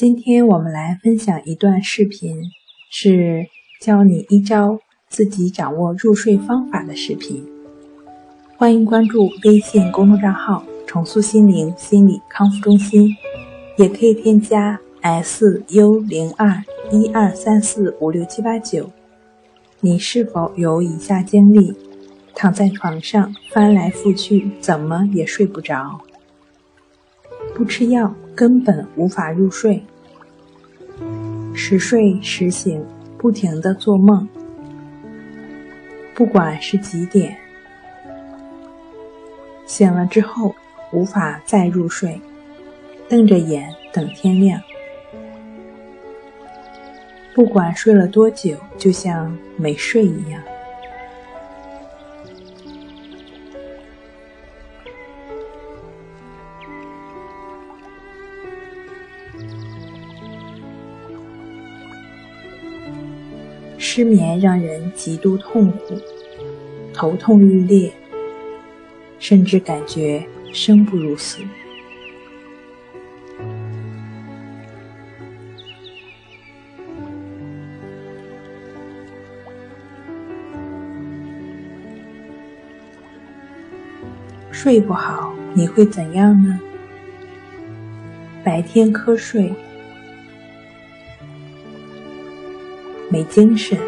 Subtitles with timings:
[0.00, 2.34] 今天我们来分享一段视频，
[2.90, 3.44] 是
[3.82, 4.78] 教你一招
[5.10, 7.46] 自己掌握入睡方法的视频。
[8.56, 13.14] 欢迎关注微信公众账号“重塑心灵心理康复中心”，
[13.76, 18.90] 也可以添加 s u 零二一二三四五六七八九。
[19.80, 21.76] 你是否有以下经历？
[22.34, 26.00] 躺在床上翻来覆去，怎么也睡不着？
[27.54, 29.82] 不吃药根本无法入睡，
[31.54, 32.82] 时睡时醒，
[33.18, 34.26] 不停的做梦，
[36.14, 37.36] 不管是几点，
[39.66, 40.54] 醒了之后
[40.90, 42.18] 无法再入睡，
[43.10, 44.58] 瞪着眼等天亮，
[47.34, 50.42] 不管睡了多久，就像没睡一样。
[63.78, 65.98] 失眠让人极度痛苦，
[66.92, 67.92] 头痛欲裂，
[69.18, 71.38] 甚至感觉生不如死。
[84.52, 86.60] 睡不好，你会怎样呢？
[88.50, 89.54] 白天瞌睡。
[93.08, 93.78] 没精神，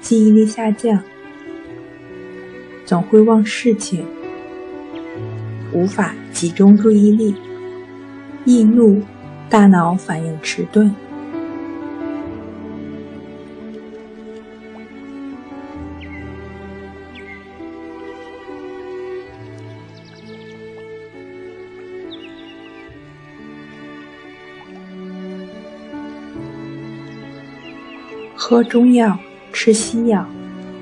[0.00, 1.02] 记忆力下降，
[2.86, 4.06] 总会忘事情，
[5.72, 7.34] 无法集中注意力，
[8.44, 9.02] 易怒，
[9.50, 10.94] 大脑反应迟钝。
[28.40, 29.18] 喝中药，
[29.52, 30.24] 吃西药，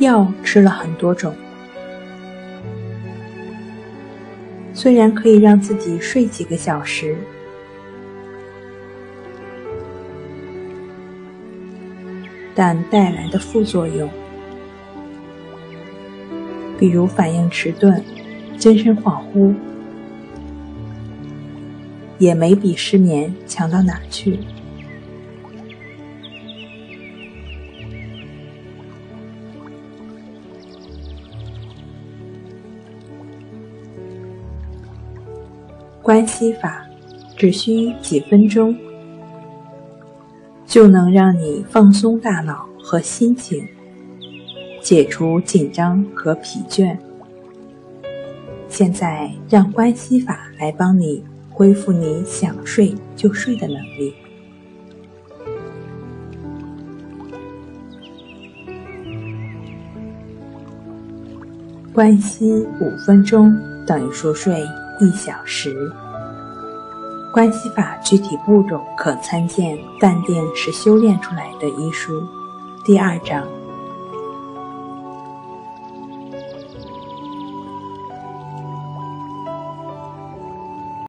[0.00, 1.32] 药吃了很多种，
[4.74, 7.16] 虽然可以让自己睡几个小时，
[12.56, 14.10] 但带来的副作用，
[16.76, 18.02] 比如反应迟钝、
[18.58, 19.54] 精神恍惚，
[22.18, 24.40] 也没比失眠强到哪去。
[36.04, 36.84] 关系法
[37.34, 38.76] 只需几分钟，
[40.66, 43.66] 就能让你放松大脑和心情，
[44.82, 46.94] 解除紧张和疲倦。
[48.68, 54.14] 现在，让关系法来帮你恢复你想睡就睡的能力。
[61.94, 63.56] 关系五分钟
[63.86, 64.62] 等于熟睡。
[65.00, 65.92] 一小时，
[67.32, 72.24] 关系法具体步骤可参见《淡定是修炼出来的》一书
[72.84, 73.44] 第二章。